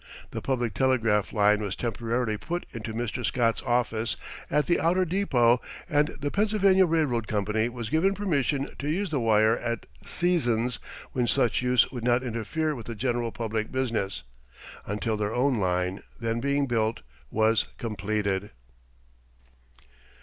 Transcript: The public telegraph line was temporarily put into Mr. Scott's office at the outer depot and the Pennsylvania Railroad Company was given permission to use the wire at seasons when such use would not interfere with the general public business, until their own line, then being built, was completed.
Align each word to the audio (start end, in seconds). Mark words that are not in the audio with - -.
The 0.31 0.41
public 0.41 0.73
telegraph 0.73 1.31
line 1.31 1.61
was 1.61 1.75
temporarily 1.75 2.35
put 2.35 2.65
into 2.71 2.91
Mr. 2.91 3.23
Scott's 3.23 3.61
office 3.61 4.15
at 4.49 4.65
the 4.65 4.79
outer 4.79 5.05
depot 5.05 5.61
and 5.87 6.07
the 6.19 6.31
Pennsylvania 6.31 6.87
Railroad 6.87 7.27
Company 7.27 7.69
was 7.69 7.91
given 7.91 8.15
permission 8.15 8.73
to 8.79 8.87
use 8.89 9.11
the 9.11 9.19
wire 9.19 9.55
at 9.59 9.85
seasons 10.01 10.79
when 11.11 11.27
such 11.27 11.61
use 11.61 11.91
would 11.91 12.03
not 12.03 12.23
interfere 12.23 12.73
with 12.73 12.87
the 12.87 12.95
general 12.95 13.31
public 13.31 13.71
business, 13.71 14.23
until 14.87 15.17
their 15.17 15.35
own 15.35 15.59
line, 15.59 16.01
then 16.19 16.39
being 16.39 16.65
built, 16.65 17.01
was 17.29 17.67
completed. 17.77 18.49